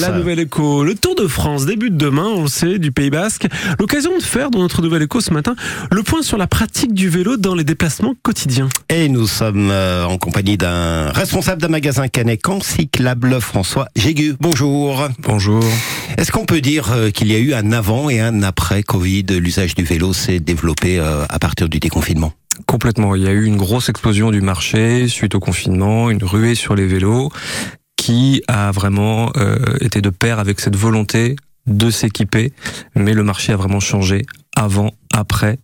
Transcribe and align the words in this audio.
La 0.00 0.12
Nouvelle 0.12 0.38
Écho, 0.38 0.84
le 0.84 0.94
Tour 0.94 1.16
de 1.16 1.26
France 1.26 1.66
débute 1.66 1.96
demain, 1.96 2.28
on 2.28 2.42
le 2.42 2.48
sait, 2.48 2.78
du 2.78 2.92
Pays 2.92 3.10
Basque. 3.10 3.48
L'occasion 3.80 4.16
de 4.16 4.22
faire 4.22 4.52
dans 4.52 4.60
notre 4.60 4.80
Nouvelle 4.80 5.02
Écho 5.02 5.20
ce 5.20 5.32
matin 5.32 5.56
le 5.90 6.04
point 6.04 6.22
sur 6.22 6.38
la 6.38 6.46
pratique 6.46 6.94
du 6.94 7.08
vélo 7.08 7.36
dans 7.36 7.56
les 7.56 7.64
déplacements 7.64 8.14
quotidiens. 8.22 8.68
Et 8.90 9.08
nous 9.08 9.26
sommes 9.26 9.72
euh, 9.72 10.04
en 10.04 10.18
compagnie 10.18 10.56
d'un 10.56 11.10
responsable 11.10 11.60
d'un 11.60 11.66
magasin 11.66 12.06
canécan 12.06 12.60
cyclable, 12.60 13.40
François 13.40 13.88
Jégu. 13.96 14.36
Bonjour. 14.38 15.08
Bonjour. 15.18 15.64
Est-ce 16.16 16.30
qu'on 16.30 16.46
peut 16.46 16.60
dire 16.60 16.92
euh, 16.92 17.10
qu'il 17.10 17.26
y 17.26 17.34
a 17.34 17.38
eu 17.40 17.52
un 17.52 17.72
avant 17.72 18.08
et 18.08 18.20
un 18.20 18.44
après 18.44 18.84
Covid? 18.84 19.24
L'usage 19.30 19.74
du 19.74 19.82
vélo 19.82 20.12
s'est 20.12 20.38
développé 20.38 21.00
euh, 21.00 21.24
à 21.28 21.40
partir 21.40 21.68
du 21.68 21.80
déconfinement 21.80 22.32
Complètement. 22.66 23.16
Il 23.16 23.22
y 23.24 23.26
a 23.26 23.32
eu 23.32 23.44
une 23.44 23.56
grosse 23.56 23.88
explosion 23.88 24.30
du 24.30 24.42
marché 24.42 25.08
suite 25.08 25.34
au 25.34 25.40
confinement, 25.40 26.08
une 26.08 26.22
ruée 26.22 26.54
sur 26.54 26.76
les 26.76 26.86
vélos 26.86 27.32
qui 28.06 28.40
a 28.46 28.70
vraiment 28.70 29.32
euh, 29.36 29.58
été 29.80 30.00
de 30.00 30.10
pair 30.10 30.38
avec 30.38 30.60
cette 30.60 30.76
volonté 30.76 31.34
de 31.66 31.90
s'équiper, 31.90 32.52
mais 32.94 33.14
le 33.14 33.24
marché 33.24 33.52
a 33.52 33.56
vraiment 33.56 33.80
changé 33.80 34.24
avant, 34.54 34.92
après, 35.12 35.58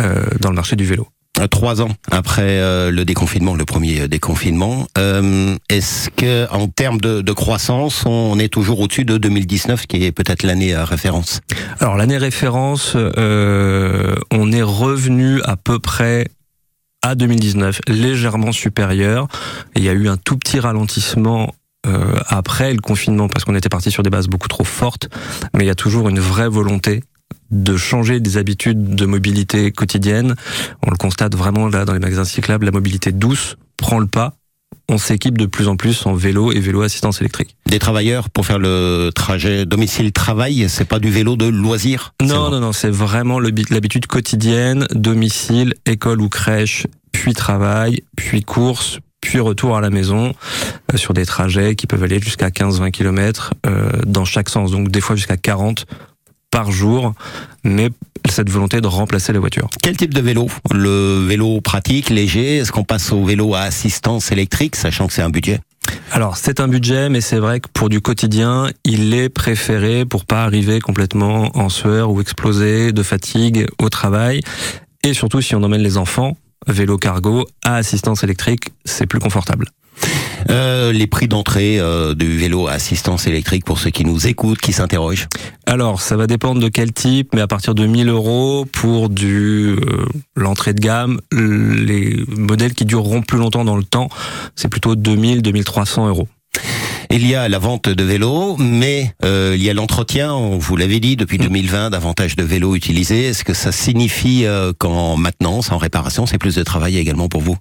euh, 0.00 0.24
dans 0.40 0.48
le 0.48 0.54
marché 0.54 0.74
du 0.74 0.86
vélo. 0.86 1.06
Euh, 1.38 1.48
Trois 1.48 1.82
ans 1.82 1.90
après 2.10 2.60
euh, 2.60 2.90
le 2.90 3.04
déconfinement, 3.04 3.54
le 3.54 3.66
premier 3.66 4.08
déconfinement, 4.08 4.86
euh, 4.96 5.54
est-ce 5.68 6.08
que 6.08 6.50
en 6.50 6.66
termes 6.66 6.98
de, 6.98 7.20
de 7.20 7.32
croissance, 7.32 8.06
on 8.06 8.38
est 8.38 8.48
toujours 8.48 8.80
au-dessus 8.80 9.04
de 9.04 9.18
2019, 9.18 9.86
qui 9.86 10.02
est 10.02 10.12
peut-être 10.12 10.44
l'année 10.44 10.74
référence? 10.74 11.42
Alors 11.78 11.96
l'année 11.96 12.16
référence, 12.16 12.96
on 12.96 14.52
est 14.52 14.62
revenu 14.62 15.42
à 15.42 15.58
peu 15.58 15.78
près 15.78 16.26
à 17.02 17.16
2019, 17.16 17.80
légèrement 17.88 18.52
supérieur. 18.52 19.28
Il 19.76 19.84
y 19.84 19.90
a 19.90 19.92
eu 19.92 20.08
un 20.08 20.16
tout 20.16 20.38
petit 20.38 20.58
ralentissement 20.58 21.52
euh, 21.86 22.14
après 22.28 22.72
le 22.72 22.80
confinement 22.80 23.28
parce 23.28 23.44
qu'on 23.44 23.54
était 23.54 23.68
parti 23.68 23.90
sur 23.90 24.02
des 24.02 24.10
bases 24.10 24.28
beaucoup 24.28 24.48
trop 24.48 24.64
fortes, 24.64 25.08
mais 25.54 25.64
il 25.64 25.66
y 25.66 25.70
a 25.70 25.74
toujours 25.74 26.08
une 26.08 26.20
vraie 26.20 26.48
volonté 26.48 27.02
de 27.50 27.76
changer 27.76 28.20
des 28.20 28.36
habitudes 28.36 28.94
de 28.94 29.06
mobilité 29.06 29.72
quotidienne. 29.72 30.34
On 30.86 30.90
le 30.90 30.96
constate 30.96 31.34
vraiment 31.34 31.68
là 31.68 31.84
dans 31.84 31.92
les 31.92 31.98
magasins 31.98 32.24
cyclables, 32.24 32.64
la 32.64 32.72
mobilité 32.72 33.12
douce 33.12 33.56
prend 33.76 33.98
le 33.98 34.06
pas. 34.06 34.34
On 34.88 34.98
s'équipe 34.98 35.38
de 35.38 35.46
plus 35.46 35.68
en 35.68 35.76
plus 35.76 36.06
en 36.06 36.14
vélo 36.14 36.52
et 36.52 36.60
vélo 36.60 36.82
assistance 36.82 37.20
électrique. 37.20 37.56
Des 37.66 37.78
travailleurs 37.78 38.30
pour 38.30 38.46
faire 38.46 38.58
le 38.58 39.10
trajet 39.14 39.64
domicile-travail, 39.64 40.66
c'est 40.68 40.84
pas 40.84 40.98
du 40.98 41.10
vélo 41.10 41.36
de 41.36 41.46
loisir 41.46 42.14
Non, 42.22 42.50
non, 42.50 42.60
non, 42.60 42.72
c'est 42.72 42.90
vraiment 42.90 43.38
l'habitude 43.38 44.06
quotidienne, 44.06 44.86
domicile, 44.92 45.74
école 45.86 46.20
ou 46.20 46.28
crèche, 46.28 46.86
puis 47.12 47.34
travail, 47.34 48.02
puis 48.16 48.42
course, 48.42 48.98
puis 49.22 49.40
retour 49.40 49.78
à 49.78 49.80
la 49.80 49.88
maison, 49.88 50.34
euh, 50.92 50.98
sur 50.98 51.14
des 51.14 51.24
trajets 51.24 51.74
qui 51.74 51.86
peuvent 51.86 52.02
aller 52.02 52.20
jusqu'à 52.20 52.50
15-20 52.50 52.90
km 52.90 53.54
dans 54.06 54.26
chaque 54.26 54.50
sens, 54.50 54.70
donc 54.70 54.90
des 54.90 55.00
fois 55.00 55.16
jusqu'à 55.16 55.38
40 55.38 55.86
par 56.50 56.70
jour, 56.70 57.14
mais 57.64 57.88
cette 58.28 58.50
volonté 58.50 58.80
de 58.80 58.86
remplacer 58.86 59.32
la 59.32 59.40
voiture. 59.40 59.68
Quel 59.82 59.96
type 59.96 60.14
de 60.14 60.20
vélo? 60.20 60.48
Le 60.70 61.24
vélo 61.26 61.60
pratique, 61.60 62.10
léger? 62.10 62.58
Est-ce 62.58 62.70
qu'on 62.70 62.84
passe 62.84 63.10
au 63.10 63.24
vélo 63.24 63.54
à 63.54 63.60
assistance 63.60 64.30
électrique, 64.30 64.76
sachant 64.76 65.06
que 65.06 65.14
c'est 65.14 65.22
un 65.22 65.30
budget? 65.30 65.60
Alors 66.12 66.36
c'est 66.36 66.60
un 66.60 66.68
budget, 66.68 67.08
mais 67.08 67.20
c'est 67.20 67.38
vrai 67.38 67.60
que 67.60 67.68
pour 67.72 67.88
du 67.88 68.00
quotidien, 68.00 68.68
il 68.84 69.14
est 69.14 69.28
préféré 69.28 70.04
pour 70.04 70.26
pas 70.26 70.44
arriver 70.44 70.80
complètement 70.80 71.56
en 71.56 71.68
sueur 71.68 72.10
ou 72.10 72.20
exploser 72.20 72.92
de 72.92 73.02
fatigue 73.02 73.66
au 73.78 73.88
travail, 73.88 74.42
et 75.04 75.14
surtout 75.14 75.40
si 75.40 75.54
on 75.54 75.62
emmène 75.62 75.82
les 75.82 75.96
enfants, 75.96 76.36
vélo 76.66 76.98
cargo 76.98 77.46
à 77.64 77.76
assistance 77.76 78.24
électrique, 78.24 78.68
c'est 78.84 79.06
plus 79.06 79.18
confortable. 79.18 79.66
Euh, 80.50 80.92
Les 80.92 81.06
prix 81.06 81.28
d'entrée 81.28 81.78
euh, 81.78 82.14
du 82.14 82.36
vélo 82.36 82.66
à 82.66 82.72
assistance 82.72 83.26
électrique 83.26 83.64
pour 83.64 83.78
ceux 83.78 83.90
qui 83.90 84.04
nous 84.04 84.26
écoutent, 84.26 84.60
qui 84.60 84.72
s'interrogent 84.72 85.28
Alors, 85.66 86.00
ça 86.00 86.16
va 86.16 86.26
dépendre 86.26 86.60
de 86.60 86.68
quel 86.68 86.92
type, 86.92 87.30
mais 87.34 87.40
à 87.40 87.46
partir 87.46 87.74
de 87.74 87.86
1000 87.86 88.08
euros 88.08 88.66
pour 88.70 89.08
du 89.08 89.76
euh, 89.76 90.06
l'entrée 90.34 90.74
de 90.74 90.80
gamme, 90.80 91.20
les 91.32 92.24
modèles 92.28 92.74
qui 92.74 92.84
dureront 92.84 93.22
plus 93.22 93.38
longtemps 93.38 93.64
dans 93.64 93.76
le 93.76 93.84
temps, 93.84 94.08
c'est 94.56 94.68
plutôt 94.68 94.96
2000, 94.96 95.42
2300 95.42 96.08
euros. 96.08 96.28
Il 97.14 97.26
y 97.26 97.34
a 97.34 97.46
la 97.46 97.58
vente 97.58 97.90
de 97.90 98.04
vélos, 98.04 98.56
mais 98.58 99.14
euh, 99.22 99.52
il 99.54 99.62
y 99.62 99.68
a 99.68 99.74
l'entretien, 99.74 100.32
on 100.32 100.56
vous 100.56 100.76
l'avait 100.76 100.98
dit, 100.98 101.14
depuis 101.14 101.36
2020, 101.36 101.90
davantage 101.90 102.36
de 102.36 102.42
vélos 102.42 102.74
utilisés. 102.74 103.26
Est-ce 103.26 103.44
que 103.44 103.52
ça 103.52 103.70
signifie 103.70 104.46
euh, 104.46 104.72
qu'en 104.76 105.18
maintenance, 105.18 105.70
en 105.72 105.76
réparation, 105.76 106.24
c'est 106.24 106.38
plus 106.38 106.54
de 106.54 106.62
travail 106.62 106.96
également 106.96 107.28
pour 107.28 107.42
vous? 107.42 107.58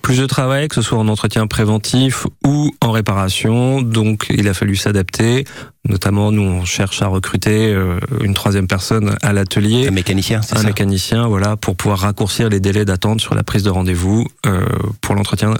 Plus 0.00 0.18
de 0.18 0.24
travail, 0.24 0.68
que 0.68 0.76
ce 0.76 0.80
soit 0.80 0.96
en 0.96 1.06
entretien 1.08 1.46
préventif 1.46 2.26
ou 2.46 2.72
en 2.80 2.92
réparation, 2.92 3.82
donc 3.82 4.24
il 4.30 4.48
a 4.48 4.54
fallu 4.54 4.74
s'adapter. 4.74 5.44
Notamment, 5.86 6.32
nous, 6.32 6.42
on 6.42 6.64
cherche 6.64 7.02
à 7.02 7.06
recruter 7.06 7.74
euh, 7.74 7.98
une 8.22 8.32
troisième 8.32 8.66
personne 8.66 9.16
à 9.20 9.34
l'atelier. 9.34 9.86
Un 9.86 9.90
mécanicien, 9.90 10.40
c'est 10.40 10.56
un 10.56 10.60
ça? 10.60 10.66
mécanicien, 10.66 11.26
voilà, 11.26 11.58
pour 11.58 11.76
pouvoir 11.76 11.98
raccourcir 11.98 12.48
les 12.48 12.60
délais 12.60 12.86
d'attente 12.86 13.20
sur 13.20 13.34
la 13.34 13.42
prise 13.42 13.64
de 13.64 13.70
rendez-vous 13.70 14.26
euh, 14.46 14.64
pour 15.02 15.14
l'entretien 15.14 15.52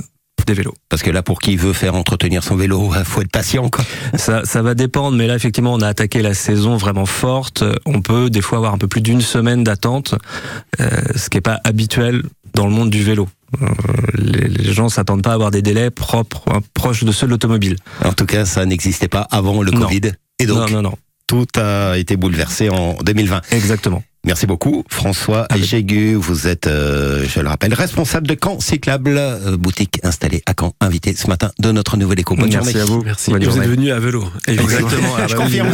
des 0.46 0.54
vélos. 0.54 0.74
Parce 0.88 1.02
que 1.02 1.10
là, 1.10 1.22
pour 1.22 1.40
qui 1.40 1.56
veut 1.56 1.72
faire 1.72 1.94
entretenir 1.94 2.42
son 2.42 2.56
vélo, 2.56 2.92
faut 3.04 3.20
être 3.22 3.30
patient, 3.30 3.68
quoi. 3.68 3.84
Ça, 4.14 4.44
ça 4.44 4.62
va 4.62 4.74
dépendre, 4.74 5.16
mais 5.16 5.26
là 5.26 5.34
effectivement 5.34 5.74
on 5.74 5.80
a 5.80 5.88
attaqué 5.88 6.22
la 6.22 6.34
saison 6.34 6.76
vraiment 6.76 7.06
forte. 7.06 7.64
On 7.86 8.00
peut 8.00 8.30
des 8.30 8.40
fois 8.40 8.58
avoir 8.58 8.74
un 8.74 8.78
peu 8.78 8.88
plus 8.88 9.00
d'une 9.00 9.20
semaine 9.20 9.64
d'attente, 9.64 10.14
euh, 10.80 10.88
ce 11.16 11.28
qui 11.30 11.38
est 11.38 11.42
pas 11.42 11.60
habituel 11.64 12.22
dans 12.54 12.66
le 12.66 12.72
monde 12.72 12.90
du 12.90 13.02
vélo. 13.02 13.28
Euh, 13.62 13.66
les, 14.14 14.48
les 14.48 14.72
gens 14.72 14.88
s'attendent 14.88 15.22
pas 15.22 15.30
à 15.30 15.34
avoir 15.34 15.50
des 15.50 15.62
délais 15.62 15.90
propres, 15.90 16.42
hein, 16.50 16.60
proches 16.74 17.04
de 17.04 17.12
ceux 17.12 17.26
de 17.26 17.32
l'automobile. 17.32 17.76
En 18.04 18.12
tout 18.12 18.26
cas, 18.26 18.44
ça 18.44 18.64
n'existait 18.66 19.08
pas 19.08 19.26
avant 19.30 19.62
le 19.62 19.70
Non. 19.70 19.86
Covid. 19.86 20.12
Et 20.40 20.46
donc, 20.46 20.70
non, 20.70 20.82
non, 20.82 20.82
non, 20.90 20.94
tout 21.26 21.46
a 21.56 21.96
été 21.96 22.16
bouleversé 22.16 22.68
en 22.70 22.94
2020. 23.02 23.42
exactement. 23.52 24.02
Merci 24.24 24.46
beaucoup, 24.46 24.84
François 24.88 25.46
Jégu. 25.54 26.14
Vous 26.14 26.46
êtes, 26.46 26.66
euh, 26.66 27.24
je 27.28 27.40
le 27.40 27.48
rappelle, 27.48 27.74
responsable 27.74 28.26
de 28.26 28.36
Caen 28.42 28.58
Cyclable, 28.58 29.16
euh, 29.18 29.56
boutique 29.56 30.00
installée 30.02 30.42
à 30.46 30.52
Caen, 30.58 30.72
invité 30.80 31.14
ce 31.14 31.26
matin 31.28 31.50
de 31.58 31.72
notre 31.72 31.96
nouvelle 31.96 32.20
éco. 32.20 32.34
Bonne 32.34 32.48
Merci 32.50 32.72
journée. 32.72 32.80
à 32.80 32.84
vous. 32.84 33.02
Merci. 33.04 33.30
Bonne 33.30 33.44
vous 33.44 33.58
êtes 33.58 33.68
venu 33.68 33.90
à 33.92 34.00
vélo. 34.00 34.24
Exactement. 34.46 35.14
Ah 35.18 35.26
Je 35.28 35.34
bah 35.34 35.44
oui, 35.46 35.58
confirme. 35.58 35.68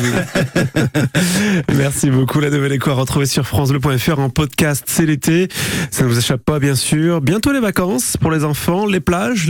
Merci 1.76 2.10
beaucoup. 2.10 2.40
La 2.40 2.50
Nouvelle 2.50 2.72
Écho 2.72 2.90
à 2.90 2.94
retrouver 2.94 3.26
sur 3.26 3.46
FranceBleu.fr 3.46 4.18
en 4.18 4.30
podcast. 4.30 4.84
C'est 4.86 5.06
l'été. 5.06 5.48
Ça 5.90 6.02
ne 6.04 6.08
vous 6.08 6.18
échappe 6.18 6.44
pas, 6.44 6.58
bien 6.58 6.74
sûr. 6.74 7.20
Bientôt 7.20 7.52
les 7.52 7.60
vacances 7.60 8.16
pour 8.20 8.30
les 8.30 8.44
enfants, 8.44 8.86
les 8.86 9.00
plages. 9.00 9.46